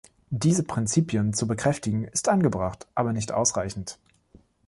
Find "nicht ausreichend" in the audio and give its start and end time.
3.13-3.99